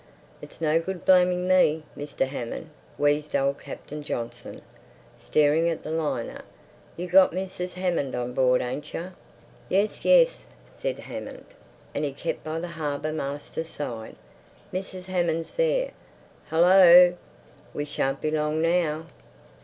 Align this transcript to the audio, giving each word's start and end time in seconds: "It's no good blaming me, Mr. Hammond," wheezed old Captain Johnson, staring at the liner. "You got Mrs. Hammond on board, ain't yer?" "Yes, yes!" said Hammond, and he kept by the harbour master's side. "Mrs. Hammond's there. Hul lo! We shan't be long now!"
"It's 0.41 0.59
no 0.59 0.79
good 0.79 1.05
blaming 1.05 1.47
me, 1.47 1.83
Mr. 1.95 2.25
Hammond," 2.25 2.71
wheezed 2.97 3.35
old 3.35 3.59
Captain 3.59 4.01
Johnson, 4.01 4.61
staring 5.19 5.69
at 5.69 5.83
the 5.83 5.91
liner. 5.91 6.41
"You 6.97 7.05
got 7.05 7.33
Mrs. 7.33 7.75
Hammond 7.75 8.15
on 8.15 8.33
board, 8.33 8.63
ain't 8.63 8.95
yer?" 8.95 9.13
"Yes, 9.69 10.03
yes!" 10.03 10.45
said 10.73 10.97
Hammond, 10.97 11.45
and 11.93 12.03
he 12.03 12.13
kept 12.13 12.43
by 12.43 12.57
the 12.59 12.69
harbour 12.69 13.13
master's 13.13 13.69
side. 13.69 14.15
"Mrs. 14.73 15.05
Hammond's 15.05 15.53
there. 15.53 15.91
Hul 16.49 16.61
lo! 16.61 17.15
We 17.75 17.85
shan't 17.85 18.21
be 18.21 18.31
long 18.31 18.59
now!" 18.59 19.05